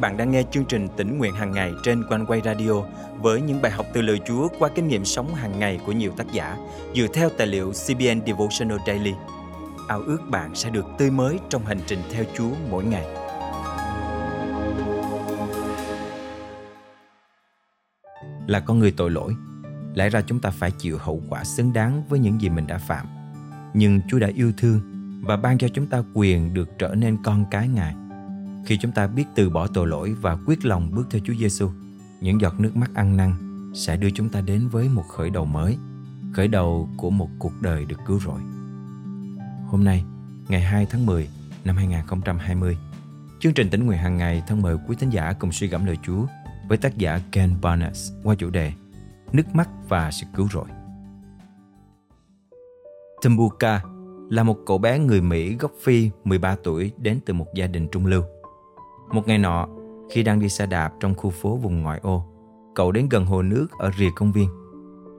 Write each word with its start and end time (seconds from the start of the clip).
bạn 0.00 0.16
đang 0.16 0.30
nghe 0.30 0.42
chương 0.50 0.64
trình 0.64 0.88
tỉnh 0.96 1.18
nguyện 1.18 1.34
hàng 1.34 1.52
ngày 1.52 1.72
trên 1.82 2.04
quanh 2.08 2.26
quay 2.26 2.40
radio 2.44 2.72
với 3.20 3.40
những 3.40 3.62
bài 3.62 3.72
học 3.72 3.86
từ 3.92 4.02
lời 4.02 4.20
Chúa 4.26 4.48
qua 4.58 4.68
kinh 4.74 4.88
nghiệm 4.88 5.04
sống 5.04 5.34
hàng 5.34 5.58
ngày 5.58 5.80
của 5.86 5.92
nhiều 5.92 6.12
tác 6.16 6.32
giả 6.32 6.56
dựa 6.94 7.06
theo 7.14 7.28
tài 7.38 7.46
liệu 7.46 7.72
CBN 7.72 8.26
Devotional 8.26 8.78
Daily. 8.86 9.12
Ao 9.88 10.00
ước 10.00 10.18
bạn 10.30 10.54
sẽ 10.54 10.70
được 10.70 10.86
tươi 10.98 11.10
mới 11.10 11.38
trong 11.48 11.66
hành 11.66 11.80
trình 11.86 11.98
theo 12.12 12.24
Chúa 12.36 12.50
mỗi 12.70 12.84
ngày. 12.84 13.04
Là 18.46 18.60
con 18.60 18.78
người 18.78 18.94
tội 18.96 19.10
lỗi, 19.10 19.34
lẽ 19.94 20.08
ra 20.08 20.22
chúng 20.26 20.40
ta 20.40 20.50
phải 20.50 20.70
chịu 20.70 20.98
hậu 20.98 21.22
quả 21.28 21.44
xứng 21.44 21.72
đáng 21.72 22.02
với 22.08 22.18
những 22.18 22.40
gì 22.40 22.48
mình 22.48 22.66
đã 22.66 22.78
phạm. 22.78 23.06
Nhưng 23.74 24.00
Chúa 24.08 24.18
đã 24.18 24.28
yêu 24.34 24.52
thương 24.56 24.80
và 25.24 25.36
ban 25.36 25.58
cho 25.58 25.68
chúng 25.68 25.86
ta 25.86 26.02
quyền 26.14 26.54
được 26.54 26.68
trở 26.78 26.94
nên 26.94 27.16
con 27.24 27.44
cái 27.50 27.68
Ngài– 27.68 27.94
khi 28.68 28.76
chúng 28.76 28.92
ta 28.92 29.06
biết 29.06 29.24
từ 29.34 29.50
bỏ 29.50 29.66
tội 29.66 29.86
lỗi 29.86 30.14
và 30.20 30.36
quyết 30.46 30.64
lòng 30.64 30.90
bước 30.94 31.06
theo 31.10 31.20
Chúa 31.24 31.34
Giêsu, 31.40 31.70
những 32.20 32.40
giọt 32.40 32.60
nước 32.60 32.76
mắt 32.76 32.90
ăn 32.94 33.16
năn 33.16 33.32
sẽ 33.74 33.96
đưa 33.96 34.10
chúng 34.10 34.28
ta 34.28 34.40
đến 34.40 34.68
với 34.68 34.88
một 34.88 35.04
khởi 35.08 35.30
đầu 35.30 35.44
mới, 35.44 35.76
khởi 36.32 36.48
đầu 36.48 36.88
của 36.96 37.10
một 37.10 37.28
cuộc 37.38 37.52
đời 37.60 37.84
được 37.84 37.96
cứu 38.06 38.20
rỗi. 38.20 38.40
Hôm 39.66 39.84
nay, 39.84 40.04
ngày 40.48 40.60
2 40.60 40.86
tháng 40.90 41.06
10 41.06 41.28
năm 41.64 41.76
2020, 41.76 42.78
chương 43.40 43.54
trình 43.54 43.70
tỉnh 43.70 43.86
nguyện 43.86 43.98
hàng 43.98 44.16
ngày 44.16 44.42
thân 44.46 44.62
mời 44.62 44.76
quý 44.88 44.96
thính 45.00 45.10
giả 45.10 45.32
cùng 45.32 45.52
suy 45.52 45.66
gẫm 45.66 45.84
lời 45.84 45.98
Chúa 46.02 46.26
với 46.68 46.78
tác 46.78 46.98
giả 46.98 47.20
Ken 47.32 47.54
Barnes 47.62 48.12
qua 48.22 48.34
chủ 48.34 48.50
đề 48.50 48.72
Nước 49.32 49.54
mắt 49.54 49.68
và 49.88 50.10
sự 50.10 50.26
cứu 50.34 50.48
rỗi. 50.52 50.68
Tumbuka 53.22 53.82
là 54.30 54.42
một 54.42 54.56
cậu 54.66 54.78
bé 54.78 54.98
người 54.98 55.20
Mỹ 55.20 55.56
gốc 55.56 55.72
Phi 55.82 56.10
13 56.24 56.56
tuổi 56.64 56.92
đến 56.98 57.20
từ 57.26 57.34
một 57.34 57.46
gia 57.54 57.66
đình 57.66 57.88
trung 57.92 58.06
lưu. 58.06 58.22
Một 59.12 59.28
ngày 59.28 59.38
nọ, 59.38 59.68
khi 60.10 60.22
đang 60.22 60.40
đi 60.40 60.48
xe 60.48 60.66
đạp 60.66 60.92
trong 61.00 61.14
khu 61.14 61.30
phố 61.30 61.56
vùng 61.56 61.82
ngoại 61.82 62.00
ô, 62.02 62.24
cậu 62.74 62.92
đến 62.92 63.08
gần 63.08 63.26
hồ 63.26 63.42
nước 63.42 63.66
ở 63.78 63.90
rìa 63.98 64.10
công 64.16 64.32
viên. 64.32 64.48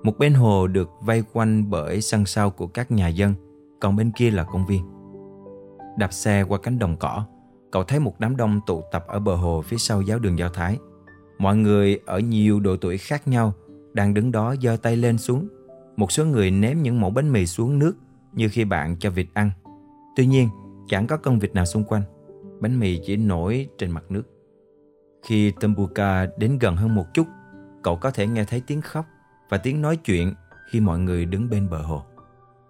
Một 0.03 0.17
bên 0.17 0.33
hồ 0.33 0.67
được 0.67 0.89
vây 1.01 1.23
quanh 1.33 1.69
bởi 1.69 2.01
sân 2.01 2.25
sau 2.25 2.49
của 2.49 2.67
các 2.67 2.91
nhà 2.91 3.07
dân, 3.07 3.33
còn 3.79 3.95
bên 3.95 4.11
kia 4.11 4.31
là 4.31 4.43
công 4.43 4.65
viên. 4.65 4.83
Đạp 5.97 6.13
xe 6.13 6.43
qua 6.43 6.57
cánh 6.57 6.79
đồng 6.79 6.97
cỏ, 6.97 7.25
cậu 7.71 7.83
thấy 7.83 7.99
một 7.99 8.19
đám 8.19 8.37
đông 8.37 8.59
tụ 8.67 8.83
tập 8.91 9.05
ở 9.07 9.19
bờ 9.19 9.35
hồ 9.35 9.61
phía 9.61 9.77
sau 9.77 10.01
giáo 10.01 10.19
đường 10.19 10.39
Do 10.39 10.49
Thái. 10.49 10.77
Mọi 11.37 11.57
người 11.57 11.99
ở 12.05 12.19
nhiều 12.19 12.59
độ 12.59 12.77
tuổi 12.77 12.97
khác 12.97 13.27
nhau 13.27 13.53
đang 13.93 14.13
đứng 14.13 14.31
đó 14.31 14.55
giơ 14.61 14.77
tay 14.81 14.97
lên 14.97 15.17
xuống. 15.17 15.47
Một 15.97 16.11
số 16.11 16.25
người 16.25 16.51
ném 16.51 16.83
những 16.83 17.01
mẫu 17.01 17.09
bánh 17.09 17.31
mì 17.31 17.45
xuống 17.45 17.79
nước 17.79 17.93
như 18.33 18.49
khi 18.49 18.65
bạn 18.65 18.95
cho 18.99 19.09
vịt 19.09 19.27
ăn. 19.33 19.51
Tuy 20.15 20.25
nhiên, 20.25 20.49
chẳng 20.87 21.07
có 21.07 21.17
con 21.17 21.39
vịt 21.39 21.53
nào 21.53 21.65
xung 21.65 21.83
quanh 21.83 22.01
bánh 22.59 22.79
mì 22.79 22.99
chỉ 23.05 23.17
nổi 23.17 23.67
trên 23.77 23.91
mặt 23.91 24.03
nước. 24.09 24.23
Khi 25.23 25.51
Tumbuka 25.51 26.27
đến 26.37 26.57
gần 26.59 26.75
hơn 26.75 26.95
một 26.95 27.05
chút, 27.13 27.27
cậu 27.83 27.95
có 27.95 28.11
thể 28.11 28.27
nghe 28.27 28.43
thấy 28.43 28.61
tiếng 28.67 28.81
khóc 28.81 29.05
và 29.49 29.57
tiếng 29.57 29.81
nói 29.81 29.97
chuyện 29.97 30.33
khi 30.71 30.79
mọi 30.79 30.99
người 30.99 31.25
đứng 31.25 31.49
bên 31.49 31.69
bờ 31.69 31.81
hồ. 31.81 32.03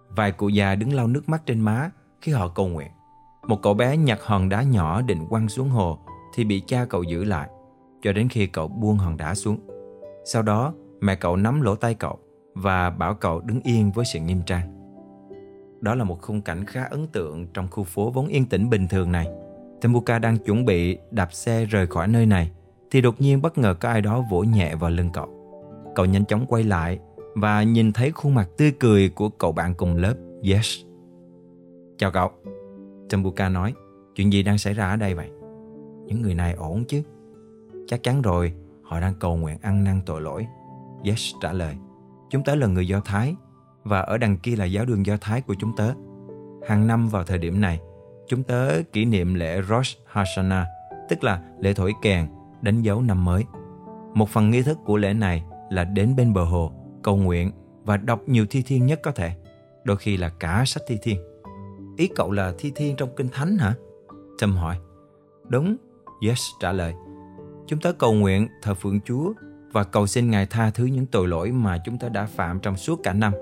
Vài 0.08 0.32
cụ 0.32 0.48
già 0.48 0.74
đứng 0.74 0.94
lau 0.94 1.06
nước 1.06 1.28
mắt 1.28 1.42
trên 1.46 1.60
má 1.60 1.90
khi 2.20 2.32
họ 2.32 2.48
cầu 2.48 2.68
nguyện. 2.68 2.88
Một 3.46 3.62
cậu 3.62 3.74
bé 3.74 3.96
nhặt 3.96 4.18
hòn 4.22 4.48
đá 4.48 4.62
nhỏ 4.62 5.02
định 5.02 5.26
quăng 5.28 5.48
xuống 5.48 5.68
hồ 5.68 5.98
thì 6.34 6.44
bị 6.44 6.62
cha 6.66 6.84
cậu 6.84 7.02
giữ 7.02 7.24
lại 7.24 7.48
cho 8.02 8.12
đến 8.12 8.28
khi 8.28 8.46
cậu 8.46 8.68
buông 8.68 8.96
hòn 8.96 9.16
đá 9.16 9.34
xuống. 9.34 9.58
Sau 10.24 10.42
đó, 10.42 10.74
mẹ 11.00 11.14
cậu 11.14 11.36
nắm 11.36 11.60
lỗ 11.60 11.74
tay 11.74 11.94
cậu 11.94 12.18
và 12.54 12.90
bảo 12.90 13.14
cậu 13.14 13.40
đứng 13.40 13.60
yên 13.60 13.92
với 13.92 14.04
sự 14.04 14.20
nghiêm 14.20 14.42
trang. 14.46 14.76
Đó 15.80 15.94
là 15.94 16.04
một 16.04 16.22
khung 16.22 16.42
cảnh 16.42 16.64
khá 16.64 16.84
ấn 16.84 17.06
tượng 17.06 17.46
trong 17.46 17.68
khu 17.70 17.84
phố 17.84 18.10
vốn 18.10 18.26
yên 18.26 18.46
tĩnh 18.46 18.70
bình 18.70 18.88
thường 18.88 19.12
này. 19.12 19.26
Temuka 19.80 20.18
đang 20.18 20.38
chuẩn 20.38 20.64
bị 20.64 20.98
đạp 21.10 21.32
xe 21.32 21.64
rời 21.64 21.86
khỏi 21.86 22.08
nơi 22.08 22.26
này 22.26 22.50
thì 22.90 23.00
đột 23.00 23.20
nhiên 23.20 23.42
bất 23.42 23.58
ngờ 23.58 23.74
có 23.80 23.88
ai 23.88 24.00
đó 24.00 24.24
vỗ 24.30 24.40
nhẹ 24.40 24.74
vào 24.74 24.90
lưng 24.90 25.10
cậu. 25.12 25.28
Cậu 25.94 26.06
nhanh 26.06 26.24
chóng 26.24 26.46
quay 26.46 26.62
lại 26.62 26.98
và 27.34 27.62
nhìn 27.62 27.92
thấy 27.92 28.10
khuôn 28.10 28.34
mặt 28.34 28.48
tươi 28.56 28.72
cười 28.80 29.08
của 29.08 29.28
cậu 29.28 29.52
bạn 29.52 29.74
cùng 29.74 29.96
lớp 29.96 30.14
Yes. 30.42 30.78
Chào 31.98 32.10
cậu. 32.10 32.30
Temuka 33.10 33.48
nói, 33.48 33.74
chuyện 34.14 34.32
gì 34.32 34.42
đang 34.42 34.58
xảy 34.58 34.74
ra 34.74 34.90
ở 34.90 34.96
đây 34.96 35.14
vậy? 35.14 35.30
Những 36.06 36.22
người 36.22 36.34
này 36.34 36.52
ổn 36.52 36.84
chứ? 36.88 37.02
Chắc 37.86 38.02
chắn 38.02 38.22
rồi, 38.22 38.52
họ 38.82 39.00
đang 39.00 39.14
cầu 39.20 39.36
nguyện 39.36 39.58
ăn 39.62 39.84
năn 39.84 40.00
tội 40.06 40.20
lỗi. 40.20 40.46
Yes 41.04 41.32
trả 41.40 41.52
lời, 41.52 41.74
chúng 42.30 42.44
tớ 42.44 42.54
là 42.54 42.66
người 42.66 42.88
Do 42.88 43.00
Thái 43.04 43.34
và 43.84 44.00
ở 44.00 44.18
đằng 44.18 44.36
kia 44.36 44.56
là 44.56 44.64
giáo 44.64 44.84
đường 44.84 45.06
Do 45.06 45.16
Thái 45.20 45.42
của 45.42 45.54
chúng 45.58 45.76
tớ. 45.76 45.92
Hàng 46.68 46.86
năm 46.86 47.08
vào 47.08 47.24
thời 47.24 47.38
điểm 47.38 47.60
này, 47.60 47.80
chúng 48.30 48.42
tớ 48.42 48.82
kỷ 48.92 49.04
niệm 49.04 49.34
lễ 49.34 49.62
Rosh 49.62 49.98
Hashanah, 50.06 50.66
tức 51.08 51.24
là 51.24 51.42
lễ 51.60 51.74
thổi 51.74 51.92
kèn, 52.02 52.26
đánh 52.62 52.82
dấu 52.82 53.02
năm 53.02 53.24
mới. 53.24 53.44
Một 54.14 54.28
phần 54.28 54.50
nghi 54.50 54.62
thức 54.62 54.78
của 54.84 54.96
lễ 54.96 55.14
này 55.14 55.44
là 55.70 55.84
đến 55.84 56.16
bên 56.16 56.32
bờ 56.32 56.44
hồ, 56.44 56.72
cầu 57.02 57.16
nguyện 57.16 57.52
và 57.84 57.96
đọc 57.96 58.20
nhiều 58.26 58.46
thi 58.50 58.62
thiên 58.66 58.86
nhất 58.86 59.00
có 59.02 59.10
thể, 59.10 59.32
đôi 59.84 59.96
khi 59.96 60.16
là 60.16 60.28
cả 60.28 60.62
sách 60.66 60.82
thi 60.86 60.98
thiên. 61.02 61.18
Ý 61.96 62.08
cậu 62.16 62.32
là 62.32 62.54
thi 62.58 62.72
thiên 62.74 62.96
trong 62.96 63.08
kinh 63.16 63.28
thánh 63.28 63.58
hả? 63.58 63.74
Trâm 64.38 64.56
hỏi. 64.56 64.76
Đúng, 65.48 65.76
Yes 66.26 66.40
trả 66.60 66.72
lời. 66.72 66.94
Chúng 67.66 67.80
tớ 67.80 67.92
cầu 67.92 68.12
nguyện 68.12 68.48
thờ 68.62 68.74
phượng 68.74 69.00
Chúa 69.00 69.32
và 69.72 69.84
cầu 69.84 70.06
xin 70.06 70.30
Ngài 70.30 70.46
tha 70.46 70.70
thứ 70.70 70.84
những 70.84 71.06
tội 71.06 71.28
lỗi 71.28 71.52
mà 71.52 71.78
chúng 71.84 71.98
tớ 71.98 72.08
đã 72.08 72.26
phạm 72.26 72.60
trong 72.60 72.76
suốt 72.76 73.00
cả 73.02 73.12
năm. 73.12 73.32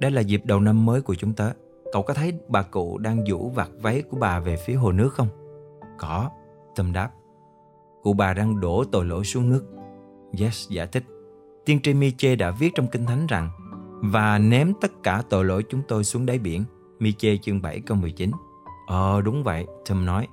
Đây 0.00 0.10
là 0.10 0.20
dịp 0.20 0.40
đầu 0.44 0.60
năm 0.60 0.86
mới 0.86 1.02
của 1.02 1.14
chúng 1.14 1.32
tớ. 1.32 1.50
Cậu 1.92 2.02
có 2.02 2.14
thấy 2.14 2.32
bà 2.48 2.62
cụ 2.62 2.98
đang 2.98 3.24
vũ 3.28 3.50
vạt 3.50 3.68
váy 3.82 4.02
của 4.02 4.16
bà 4.20 4.40
về 4.40 4.56
phía 4.56 4.74
hồ 4.74 4.92
nước 4.92 5.14
không? 5.14 5.28
Có, 5.98 6.30
Tâm 6.76 6.92
đáp. 6.92 7.10
Cụ 8.02 8.12
bà 8.12 8.34
đang 8.34 8.60
đổ 8.60 8.84
tội 8.92 9.04
lỗi 9.04 9.24
xuống 9.24 9.50
nước. 9.50 9.64
Yes 10.40 10.68
giải 10.68 10.86
thích. 10.86 11.04
Tiên 11.64 11.80
tri 11.82 11.94
Miche 11.94 12.36
đã 12.36 12.50
viết 12.50 12.72
trong 12.74 12.86
Kinh 12.86 13.06
Thánh 13.06 13.26
rằng 13.26 13.50
và 14.02 14.38
ném 14.38 14.72
tất 14.80 14.92
cả 15.02 15.22
tội 15.30 15.44
lỗi 15.44 15.64
chúng 15.68 15.82
tôi 15.88 16.04
xuống 16.04 16.26
đáy 16.26 16.38
biển. 16.38 16.64
Miche 16.98 17.36
chương 17.36 17.62
7 17.62 17.80
câu 17.80 17.96
19. 17.96 18.30
Ờ 18.86 19.20
đúng 19.20 19.44
vậy, 19.44 19.66
Tom 19.88 20.06
nói. 20.06 20.28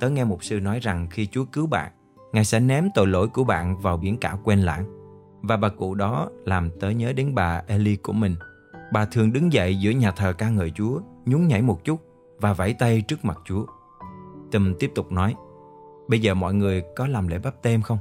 Tớ 0.00 0.10
nghe 0.10 0.24
một 0.24 0.44
sư 0.44 0.60
nói 0.60 0.78
rằng 0.80 1.06
khi 1.10 1.26
Chúa 1.26 1.44
cứu 1.52 1.66
bạn, 1.66 1.92
Ngài 2.32 2.44
sẽ 2.44 2.60
ném 2.60 2.88
tội 2.94 3.06
lỗi 3.06 3.28
của 3.28 3.44
bạn 3.44 3.78
vào 3.78 3.96
biển 3.96 4.18
cả 4.18 4.36
quên 4.44 4.58
lãng. 4.58 4.84
Và 5.42 5.56
bà 5.56 5.68
cụ 5.68 5.94
đó 5.94 6.28
làm 6.44 6.70
tớ 6.80 6.90
nhớ 6.90 7.12
đến 7.12 7.34
bà 7.34 7.62
Eli 7.66 7.96
của 7.96 8.12
mình 8.12 8.34
Bà 8.92 9.04
thường 9.04 9.32
đứng 9.32 9.52
dậy 9.52 9.76
giữa 9.76 9.90
nhà 9.90 10.10
thờ 10.10 10.32
ca 10.32 10.50
ngợi 10.50 10.70
Chúa, 10.70 11.00
nhún 11.24 11.48
nhảy 11.48 11.62
một 11.62 11.84
chút 11.84 12.00
và 12.38 12.52
vẫy 12.52 12.74
tay 12.78 13.00
trước 13.00 13.24
mặt 13.24 13.38
Chúa. 13.44 13.66
Tâm 14.52 14.74
tiếp 14.78 14.90
tục 14.94 15.12
nói, 15.12 15.34
bây 16.08 16.20
giờ 16.20 16.34
mọi 16.34 16.54
người 16.54 16.82
có 16.96 17.06
làm 17.06 17.28
lễ 17.28 17.38
bắp 17.38 17.62
tem 17.62 17.82
không? 17.82 17.98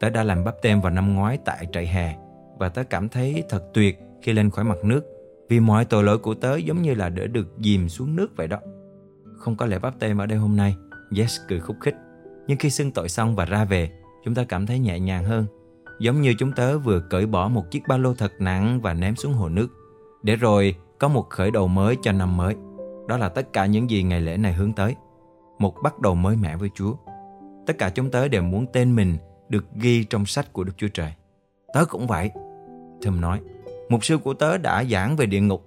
Tớ 0.00 0.10
đã 0.10 0.22
làm 0.22 0.44
bắp 0.44 0.54
tem 0.62 0.80
vào 0.80 0.92
năm 0.92 1.14
ngoái 1.14 1.38
tại 1.44 1.66
trại 1.72 1.86
hè 1.86 2.16
và 2.58 2.68
tớ 2.68 2.82
cảm 2.84 3.08
thấy 3.08 3.44
thật 3.48 3.64
tuyệt 3.74 3.98
khi 4.22 4.32
lên 4.32 4.50
khỏi 4.50 4.64
mặt 4.64 4.84
nước 4.84 5.04
vì 5.48 5.60
mọi 5.60 5.84
tội 5.84 6.04
lỗi 6.04 6.18
của 6.18 6.34
tớ 6.34 6.56
giống 6.56 6.82
như 6.82 6.94
là 6.94 7.08
để 7.08 7.26
được 7.26 7.48
dìm 7.58 7.88
xuống 7.88 8.16
nước 8.16 8.36
vậy 8.36 8.48
đó. 8.48 8.58
Không 9.36 9.56
có 9.56 9.66
lễ 9.66 9.78
bắp 9.78 9.98
tem 10.00 10.18
ở 10.18 10.26
đây 10.26 10.38
hôm 10.38 10.56
nay, 10.56 10.76
Yes 11.16 11.40
cười 11.48 11.60
khúc 11.60 11.76
khích. 11.80 11.94
Nhưng 12.46 12.58
khi 12.58 12.70
xưng 12.70 12.90
tội 12.90 13.08
xong 13.08 13.36
và 13.36 13.44
ra 13.44 13.64
về, 13.64 13.90
chúng 14.24 14.34
ta 14.34 14.44
cảm 14.44 14.66
thấy 14.66 14.78
nhẹ 14.78 15.00
nhàng 15.00 15.24
hơn. 15.24 15.46
Giống 16.00 16.20
như 16.20 16.34
chúng 16.38 16.52
tớ 16.52 16.78
vừa 16.78 17.00
cởi 17.10 17.26
bỏ 17.26 17.48
một 17.48 17.70
chiếc 17.70 17.82
ba 17.88 17.96
lô 17.96 18.14
thật 18.14 18.32
nặng 18.38 18.80
và 18.80 18.94
ném 18.94 19.16
xuống 19.16 19.32
hồ 19.32 19.48
nước 19.48 19.68
để 20.22 20.36
rồi 20.36 20.74
có 20.98 21.08
một 21.08 21.30
khởi 21.30 21.50
đầu 21.50 21.68
mới 21.68 21.96
cho 22.02 22.12
năm 22.12 22.36
mới. 22.36 22.54
Đó 23.08 23.16
là 23.16 23.28
tất 23.28 23.52
cả 23.52 23.66
những 23.66 23.90
gì 23.90 24.02
ngày 24.02 24.20
lễ 24.20 24.36
này 24.36 24.52
hướng 24.52 24.72
tới. 24.72 24.94
Một 25.58 25.74
bắt 25.82 26.00
đầu 26.00 26.14
mới 26.14 26.36
mẻ 26.36 26.56
với 26.56 26.70
Chúa. 26.74 26.94
Tất 27.66 27.78
cả 27.78 27.90
chúng 27.90 28.10
tớ 28.10 28.28
đều 28.28 28.42
muốn 28.42 28.66
tên 28.72 28.96
mình 28.96 29.16
được 29.48 29.64
ghi 29.74 30.04
trong 30.04 30.26
sách 30.26 30.52
của 30.52 30.64
Đức 30.64 30.72
Chúa 30.76 30.88
Trời. 30.88 31.12
Tớ 31.74 31.84
cũng 31.84 32.06
vậy. 32.06 32.30
Thơm 33.02 33.20
nói, 33.20 33.40
mục 33.88 34.04
sư 34.04 34.18
của 34.18 34.34
tớ 34.34 34.58
đã 34.58 34.84
giảng 34.84 35.16
về 35.16 35.26
địa 35.26 35.40
ngục. 35.40 35.66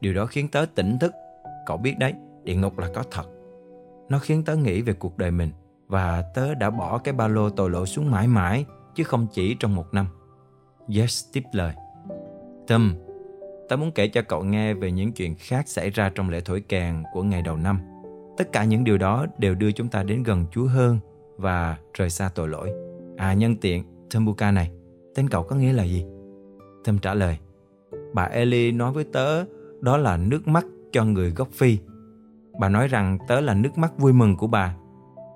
Điều 0.00 0.14
đó 0.14 0.26
khiến 0.26 0.48
tớ 0.48 0.66
tỉnh 0.74 0.98
thức. 0.98 1.12
Cậu 1.66 1.76
biết 1.76 1.94
đấy, 1.98 2.14
địa 2.44 2.54
ngục 2.54 2.78
là 2.78 2.88
có 2.94 3.02
thật. 3.10 3.24
Nó 4.08 4.18
khiến 4.18 4.44
tớ 4.44 4.56
nghĩ 4.56 4.82
về 4.82 4.92
cuộc 4.92 5.18
đời 5.18 5.30
mình 5.30 5.50
và 5.86 6.24
tớ 6.34 6.54
đã 6.54 6.70
bỏ 6.70 6.98
cái 6.98 7.14
ba 7.14 7.28
lô 7.28 7.50
tội 7.50 7.70
lỗi 7.70 7.86
xuống 7.86 8.10
mãi 8.10 8.28
mãi 8.28 8.64
chứ 8.94 9.04
không 9.04 9.26
chỉ 9.32 9.56
trong 9.60 9.74
một 9.74 9.94
năm. 9.94 10.06
Yes 10.96 11.24
tiếp 11.32 11.42
lời. 11.52 11.74
Tâm, 12.66 12.96
Ta 13.68 13.76
muốn 13.76 13.92
kể 13.92 14.08
cho 14.08 14.22
cậu 14.22 14.44
nghe 14.44 14.74
về 14.74 14.92
những 14.92 15.12
chuyện 15.12 15.34
khác 15.38 15.68
xảy 15.68 15.90
ra 15.90 16.10
trong 16.14 16.30
lễ 16.30 16.40
thổi 16.40 16.60
kèn 16.60 17.02
của 17.12 17.22
ngày 17.22 17.42
đầu 17.42 17.56
năm. 17.56 17.78
Tất 18.36 18.52
cả 18.52 18.64
những 18.64 18.84
điều 18.84 18.98
đó 18.98 19.26
đều 19.38 19.54
đưa 19.54 19.72
chúng 19.72 19.88
ta 19.88 20.02
đến 20.02 20.22
gần 20.22 20.44
Chúa 20.52 20.66
hơn 20.66 20.98
và 21.36 21.76
rời 21.94 22.10
xa 22.10 22.30
tội 22.34 22.48
lỗi. 22.48 22.72
À 23.16 23.34
nhân 23.34 23.56
tiện, 23.56 23.84
Tambuka 24.10 24.50
này, 24.50 24.70
tên 25.14 25.28
cậu 25.28 25.42
có 25.42 25.56
nghĩa 25.56 25.72
là 25.72 25.84
gì? 25.84 26.04
Thâm 26.84 26.98
trả 26.98 27.14
lời, 27.14 27.38
bà 28.14 28.24
Eli 28.24 28.72
nói 28.72 28.92
với 28.92 29.04
tớ 29.04 29.44
đó 29.80 29.96
là 29.96 30.16
nước 30.16 30.48
mắt 30.48 30.66
cho 30.92 31.04
người 31.04 31.30
gốc 31.30 31.48
Phi. 31.52 31.78
Bà 32.60 32.68
nói 32.68 32.88
rằng 32.88 33.18
tớ 33.28 33.40
là 33.40 33.54
nước 33.54 33.78
mắt 33.78 33.98
vui 33.98 34.12
mừng 34.12 34.36
của 34.36 34.46
bà. 34.46 34.76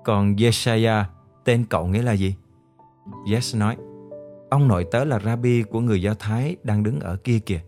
Còn 0.03 0.35
Yeshaya, 0.35 1.09
tên 1.45 1.65
cậu 1.69 1.87
nghĩa 1.87 2.01
là 2.01 2.13
gì? 2.13 2.35
Yes 3.31 3.55
nói, 3.55 3.77
ông 4.49 4.67
nội 4.67 4.85
tớ 4.91 5.05
là 5.05 5.19
Rabbi 5.19 5.63
của 5.63 5.79
người 5.79 6.01
Do 6.01 6.13
Thái 6.19 6.55
đang 6.63 6.83
đứng 6.83 6.99
ở 6.99 7.15
kia 7.15 7.39
kìa. 7.39 7.61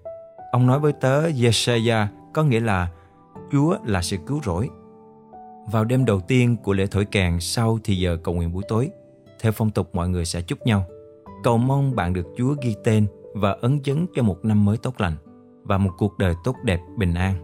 Ông 0.51 0.68
nói 0.68 0.80
với 0.80 0.94
tớ 0.94 1.24
Yeshaya 1.44 2.07
có 2.33 2.44
nghĩa 2.44 2.59
là 2.59 2.92
Chúa 3.51 3.77
là 3.86 4.01
sự 4.01 4.18
cứu 4.27 4.42
rỗi. 4.44 4.69
Vào 5.71 5.86
đêm 5.86 6.06
đầu 6.06 6.19
tiên 6.19 6.57
của 6.63 6.74
lễ 6.74 6.88
thổi 6.88 7.06
kèn 7.06 7.39
sau 7.39 7.80
thì 7.83 7.95
giờ 7.95 8.18
cầu 8.24 8.36
nguyện 8.36 8.53
buổi 8.53 8.63
tối, 8.68 8.89
theo 9.39 9.51
phong 9.51 9.71
tục 9.71 9.95
mọi 9.95 10.09
người 10.09 10.25
sẽ 10.25 10.42
chúc 10.42 10.59
nhau. 10.65 10.86
Cầu 11.44 11.57
mong 11.57 11.95
bạn 11.95 12.13
được 12.13 12.27
Chúa 12.38 12.56
ghi 12.62 12.75
tên 12.83 13.07
và 13.33 13.51
ấn 13.62 13.80
chứng 13.80 14.06
cho 14.15 14.24
một 14.24 14.45
năm 14.45 14.65
mới 14.65 14.77
tốt 14.77 15.01
lành 15.01 15.15
và 15.63 15.77
một 15.77 15.92
cuộc 15.98 16.18
đời 16.18 16.33
tốt 16.44 16.56
đẹp 16.63 16.80
bình 16.98 17.13
an. 17.13 17.36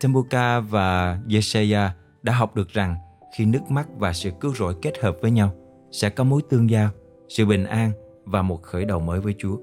Tembuka 0.00 0.60
và 0.60 1.18
Yeshaya 1.30 1.94
đã 2.22 2.32
học 2.32 2.56
được 2.56 2.68
rằng 2.68 2.96
khi 3.36 3.44
nước 3.44 3.70
mắt 3.70 3.88
và 3.98 4.12
sự 4.12 4.30
cứu 4.40 4.54
rỗi 4.54 4.74
kết 4.82 4.98
hợp 4.98 5.16
với 5.22 5.30
nhau 5.30 5.50
sẽ 5.90 6.10
có 6.10 6.24
mối 6.24 6.42
tương 6.50 6.70
giao, 6.70 6.90
sự 7.28 7.46
bình 7.46 7.64
an 7.64 7.92
và 8.24 8.42
một 8.42 8.62
khởi 8.62 8.84
đầu 8.84 9.00
mới 9.00 9.20
với 9.20 9.34
Chúa. 9.38 9.56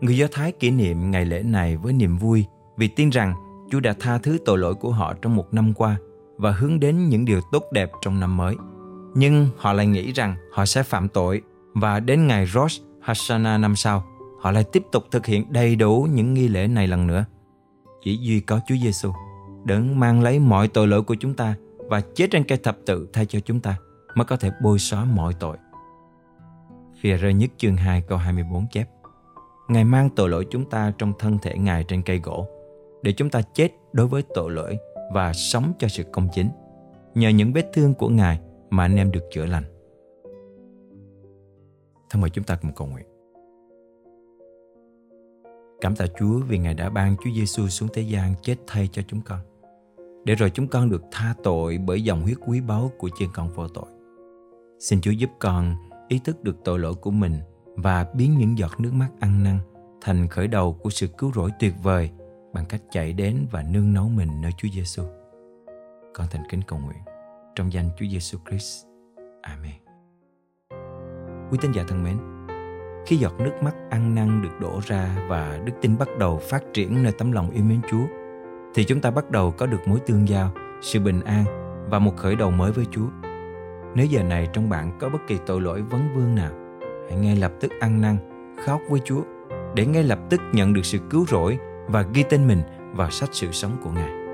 Người 0.00 0.16
Do 0.16 0.26
Thái 0.32 0.52
kỷ 0.52 0.70
niệm 0.70 1.10
ngày 1.10 1.24
lễ 1.24 1.42
này 1.42 1.76
với 1.76 1.92
niềm 1.92 2.16
vui 2.16 2.46
vì 2.76 2.88
tin 2.88 3.10
rằng 3.10 3.34
Chúa 3.70 3.80
đã 3.80 3.94
tha 4.00 4.18
thứ 4.18 4.38
tội 4.44 4.58
lỗi 4.58 4.74
của 4.74 4.90
họ 4.90 5.14
trong 5.22 5.36
một 5.36 5.54
năm 5.54 5.74
qua 5.74 5.96
và 6.36 6.50
hướng 6.50 6.80
đến 6.80 7.08
những 7.08 7.24
điều 7.24 7.40
tốt 7.52 7.64
đẹp 7.72 7.90
trong 8.02 8.20
năm 8.20 8.36
mới. 8.36 8.56
Nhưng 9.14 9.48
họ 9.56 9.72
lại 9.72 9.86
nghĩ 9.86 10.12
rằng 10.12 10.36
họ 10.52 10.66
sẽ 10.66 10.82
phạm 10.82 11.08
tội 11.08 11.42
và 11.74 12.00
đến 12.00 12.26
ngày 12.26 12.46
Rosh 12.46 12.82
Hashanah 13.00 13.60
năm 13.60 13.76
sau, 13.76 14.04
họ 14.40 14.50
lại 14.50 14.64
tiếp 14.72 14.82
tục 14.92 15.04
thực 15.10 15.26
hiện 15.26 15.52
đầy 15.52 15.76
đủ 15.76 16.08
những 16.12 16.34
nghi 16.34 16.48
lễ 16.48 16.66
này 16.66 16.86
lần 16.86 17.06
nữa. 17.06 17.24
Chỉ 18.02 18.16
duy 18.16 18.40
có 18.40 18.60
Chúa 18.66 18.76
Giêsu 18.82 19.12
đấng 19.64 20.00
mang 20.00 20.22
lấy 20.22 20.38
mọi 20.38 20.68
tội 20.68 20.86
lỗi 20.86 21.02
của 21.02 21.14
chúng 21.14 21.34
ta 21.34 21.54
và 21.78 22.00
chết 22.14 22.30
trên 22.30 22.44
cây 22.44 22.58
thập 22.58 22.78
tự 22.86 23.08
thay 23.12 23.26
cho 23.26 23.40
chúng 23.40 23.60
ta 23.60 23.76
mới 24.14 24.24
có 24.24 24.36
thể 24.36 24.50
bôi 24.62 24.78
xóa 24.78 25.04
mọi 25.04 25.34
tội. 25.34 25.56
Phía 27.00 27.16
rơi 27.16 27.34
nhất 27.34 27.50
chương 27.56 27.76
2 27.76 28.02
câu 28.08 28.18
24 28.18 28.66
chép 28.72 28.88
Ngài 29.68 29.84
mang 29.84 30.08
tội 30.16 30.28
lỗi 30.28 30.46
chúng 30.50 30.70
ta 30.70 30.92
trong 30.98 31.12
thân 31.18 31.38
thể 31.42 31.58
Ngài 31.58 31.84
trên 31.84 32.02
cây 32.02 32.18
gỗ, 32.18 32.48
để 33.02 33.12
chúng 33.12 33.30
ta 33.30 33.40
chết 33.54 33.68
đối 33.92 34.06
với 34.06 34.22
tội 34.34 34.50
lỗi 34.50 34.78
và 35.12 35.32
sống 35.32 35.72
cho 35.78 35.88
sự 35.88 36.02
công 36.12 36.28
chính. 36.34 36.48
Nhờ 37.14 37.28
những 37.28 37.52
vết 37.52 37.70
thương 37.72 37.94
của 37.94 38.08
Ngài 38.08 38.40
mà 38.70 38.84
anh 38.84 38.96
em 38.96 39.12
được 39.12 39.24
chữa 39.32 39.46
lành. 39.46 39.64
Thân 42.10 42.20
mời 42.20 42.30
chúng 42.30 42.44
ta 42.44 42.58
cùng 42.62 42.72
cầu 42.76 42.86
nguyện. 42.86 43.06
Cảm 45.80 45.96
tạ 45.96 46.06
Chúa 46.18 46.38
vì 46.48 46.58
Ngài 46.58 46.74
đã 46.74 46.90
ban 46.90 47.16
Chúa 47.24 47.30
Giêsu 47.36 47.68
xuống 47.68 47.88
thế 47.92 48.02
gian 48.02 48.34
chết 48.42 48.56
thay 48.66 48.88
cho 48.92 49.02
chúng 49.08 49.20
con. 49.20 49.38
Để 50.24 50.34
rồi 50.34 50.50
chúng 50.50 50.68
con 50.68 50.90
được 50.90 51.02
tha 51.10 51.34
tội 51.42 51.78
bởi 51.78 52.02
dòng 52.02 52.22
huyết 52.22 52.36
quý 52.46 52.60
báu 52.60 52.90
của 52.98 53.10
Chiên 53.18 53.28
con 53.34 53.48
vô 53.48 53.68
tội. 53.68 53.86
Xin 54.78 55.00
Chúa 55.00 55.10
giúp 55.10 55.30
con 55.38 55.74
ý 56.08 56.20
thức 56.24 56.44
được 56.44 56.56
tội 56.64 56.78
lỗi 56.78 56.94
của 56.94 57.10
mình 57.10 57.32
và 57.76 58.06
biến 58.14 58.38
những 58.38 58.58
giọt 58.58 58.80
nước 58.80 58.92
mắt 58.92 59.08
ăn 59.20 59.42
năn 59.42 59.58
thành 60.00 60.28
khởi 60.28 60.48
đầu 60.48 60.72
của 60.72 60.90
sự 60.90 61.06
cứu 61.18 61.32
rỗi 61.34 61.50
tuyệt 61.58 61.74
vời 61.82 62.10
bằng 62.52 62.64
cách 62.68 62.80
chạy 62.90 63.12
đến 63.12 63.46
và 63.50 63.64
nương 63.70 63.94
náu 63.94 64.08
mình 64.08 64.40
nơi 64.40 64.52
Chúa 64.56 64.68
Giêsu. 64.68 65.02
Con 66.14 66.26
thành 66.30 66.42
kính 66.50 66.60
cầu 66.66 66.78
nguyện 66.78 66.98
trong 67.54 67.72
danh 67.72 67.88
Chúa 67.98 68.06
Giêsu 68.10 68.38
Christ. 68.48 68.86
Amen. 69.42 69.74
Quý 71.50 71.58
tín 71.60 71.72
giả 71.72 71.84
thân 71.88 72.02
mến, 72.02 72.16
khi 73.06 73.16
giọt 73.16 73.40
nước 73.40 73.52
mắt 73.62 73.74
ăn 73.90 74.14
năn 74.14 74.42
được 74.42 74.60
đổ 74.60 74.80
ra 74.86 75.26
và 75.28 75.60
đức 75.64 75.72
tin 75.80 75.98
bắt 75.98 76.08
đầu 76.18 76.38
phát 76.38 76.62
triển 76.74 77.02
nơi 77.02 77.12
tấm 77.18 77.32
lòng 77.32 77.50
yêu 77.50 77.64
mến 77.64 77.80
Chúa, 77.90 78.06
thì 78.74 78.84
chúng 78.84 79.00
ta 79.00 79.10
bắt 79.10 79.30
đầu 79.30 79.54
có 79.58 79.66
được 79.66 79.88
mối 79.88 80.00
tương 80.06 80.28
giao, 80.28 80.50
sự 80.82 81.00
bình 81.00 81.20
an 81.20 81.44
và 81.90 81.98
một 81.98 82.16
khởi 82.16 82.36
đầu 82.36 82.50
mới 82.50 82.72
với 82.72 82.84
Chúa. 82.90 83.06
Nếu 83.94 84.06
giờ 84.06 84.22
này 84.22 84.48
trong 84.52 84.68
bạn 84.68 84.98
có 85.00 85.08
bất 85.08 85.18
kỳ 85.26 85.38
tội 85.46 85.60
lỗi 85.60 85.82
vấn 85.82 86.14
vương 86.14 86.34
nào, 86.34 86.52
hãy 87.08 87.18
ngay 87.18 87.36
lập 87.36 87.52
tức 87.60 87.72
ăn 87.80 88.00
năn, 88.00 88.16
khóc 88.64 88.80
với 88.88 89.00
Chúa 89.04 89.22
để 89.74 89.86
ngay 89.86 90.02
lập 90.02 90.18
tức 90.30 90.40
nhận 90.52 90.72
được 90.72 90.84
sự 90.84 90.98
cứu 91.10 91.26
rỗi 91.26 91.58
và 91.86 92.02
ghi 92.14 92.24
tên 92.30 92.46
mình 92.46 92.62
vào 92.94 93.10
sách 93.10 93.28
sự 93.32 93.52
sống 93.52 93.76
của 93.84 93.90
Ngài. 93.90 94.25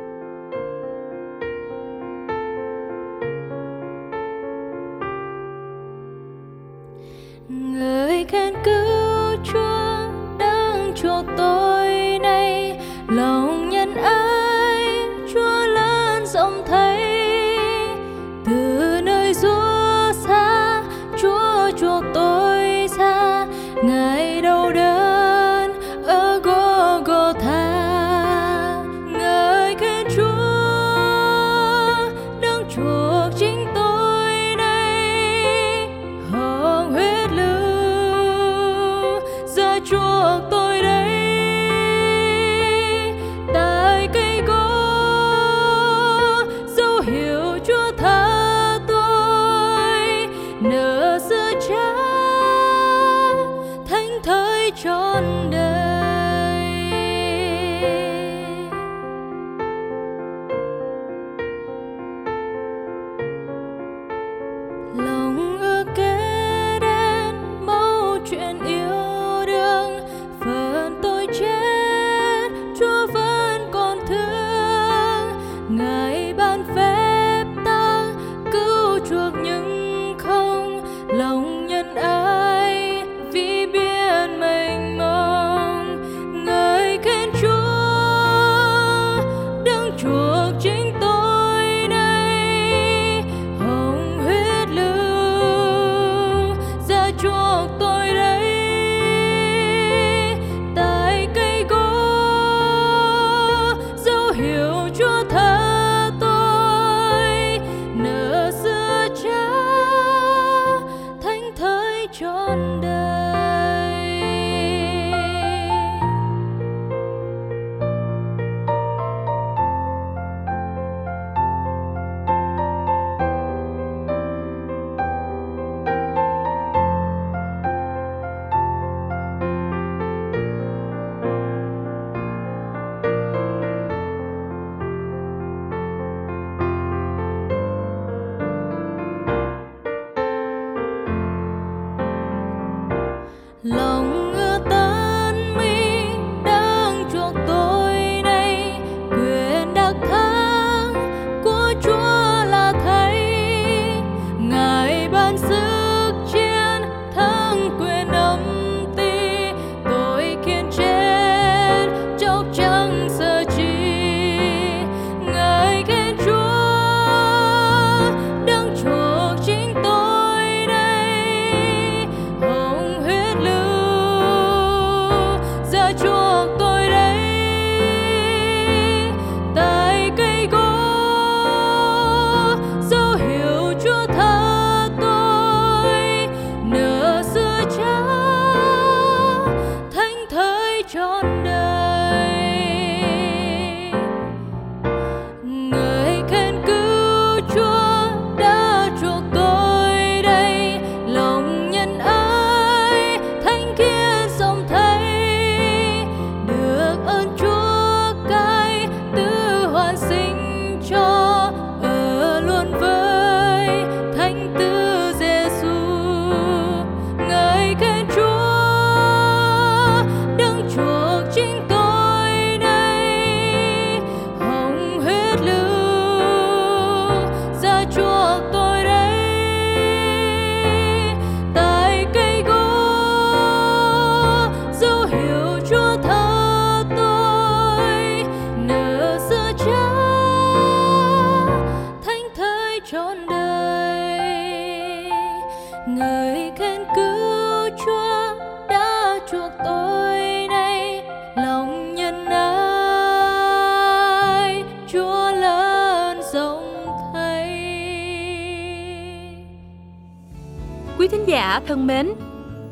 Giả 261.52 261.60
thân 261.66 261.86
mến, 261.86 262.12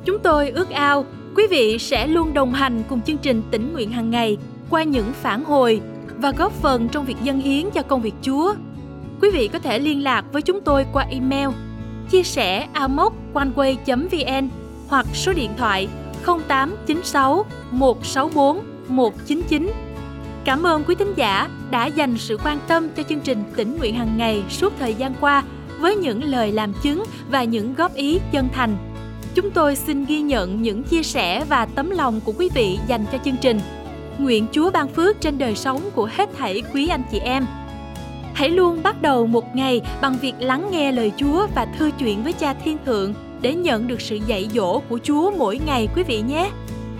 chúng 0.04 0.18
tôi 0.18 0.50
ước 0.50 0.70
ao 0.70 1.04
quý 1.36 1.46
vị 1.50 1.78
sẽ 1.78 2.06
luôn 2.06 2.34
đồng 2.34 2.52
hành 2.52 2.82
cùng 2.88 3.00
chương 3.02 3.18
trình 3.18 3.42
tỉnh 3.50 3.72
nguyện 3.72 3.90
hàng 3.90 4.10
ngày 4.10 4.36
qua 4.70 4.82
những 4.82 5.12
phản 5.12 5.44
hồi 5.44 5.80
và 6.16 6.32
góp 6.32 6.52
phần 6.52 6.88
trong 6.88 7.04
việc 7.04 7.16
dân 7.22 7.40
hiến 7.40 7.70
cho 7.70 7.82
công 7.82 8.02
việc 8.02 8.14
Chúa. 8.22 8.54
Quý 9.20 9.30
vị 9.30 9.48
có 9.48 9.58
thể 9.58 9.78
liên 9.78 10.02
lạc 10.02 10.24
với 10.32 10.42
chúng 10.42 10.60
tôi 10.60 10.86
qua 10.92 11.06
email 11.10 11.48
chia 12.10 12.22
sẻ 12.22 12.68
amoconeway.vn 12.74 14.48
hoặc 14.88 15.06
số 15.14 15.32
điện 15.32 15.50
thoại 15.56 15.88
0896 16.26 17.44
164 17.70 18.60
199. 18.88 19.70
Cảm 20.44 20.62
ơn 20.66 20.84
quý 20.84 20.94
thính 20.94 21.14
giả 21.16 21.48
đã 21.70 21.86
dành 21.86 22.18
sự 22.18 22.38
quan 22.44 22.58
tâm 22.68 22.88
cho 22.96 23.02
chương 23.02 23.20
trình 23.20 23.42
tỉnh 23.56 23.76
nguyện 23.78 23.94
hàng 23.94 24.16
ngày 24.16 24.42
suốt 24.50 24.72
thời 24.78 24.94
gian 24.94 25.14
qua 25.20 25.42
với 25.80 25.96
những 25.96 26.24
lời 26.24 26.52
làm 26.52 26.72
chứng 26.82 27.04
và 27.30 27.44
những 27.44 27.74
góp 27.74 27.94
ý 27.94 28.20
chân 28.32 28.48
thành. 28.52 28.76
Chúng 29.34 29.50
tôi 29.50 29.76
xin 29.76 30.04
ghi 30.04 30.20
nhận 30.20 30.62
những 30.62 30.82
chia 30.82 31.02
sẻ 31.02 31.44
và 31.48 31.66
tấm 31.66 31.90
lòng 31.90 32.20
của 32.24 32.32
quý 32.38 32.48
vị 32.54 32.78
dành 32.88 33.04
cho 33.12 33.18
chương 33.24 33.36
trình. 33.40 33.60
Nguyện 34.18 34.46
Chúa 34.52 34.70
ban 34.70 34.88
phước 34.88 35.20
trên 35.20 35.38
đời 35.38 35.54
sống 35.54 35.80
của 35.94 36.08
hết 36.12 36.28
thảy 36.38 36.62
quý 36.74 36.88
anh 36.88 37.02
chị 37.10 37.18
em. 37.18 37.46
Hãy 38.34 38.48
luôn 38.48 38.82
bắt 38.82 39.02
đầu 39.02 39.26
một 39.26 39.56
ngày 39.56 39.80
bằng 40.02 40.16
việc 40.20 40.34
lắng 40.38 40.68
nghe 40.72 40.92
lời 40.92 41.12
Chúa 41.16 41.46
và 41.54 41.66
thư 41.78 41.90
chuyện 41.98 42.22
với 42.22 42.32
Cha 42.32 42.54
Thiên 42.54 42.78
Thượng 42.86 43.14
để 43.40 43.54
nhận 43.54 43.86
được 43.86 44.00
sự 44.00 44.18
dạy 44.26 44.48
dỗ 44.54 44.78
của 44.88 44.98
Chúa 45.02 45.30
mỗi 45.30 45.60
ngày 45.66 45.88
quý 45.96 46.02
vị 46.02 46.22
nhé. 46.28 46.50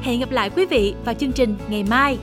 Hẹn 0.03 0.21
gặp 0.21 0.31
lại 0.31 0.51
quý 0.51 0.67
vị 0.67 0.95
vào 1.05 1.15
chương 1.15 1.33
trình 1.33 1.57
ngày 1.69 1.85
mai. 1.85 2.19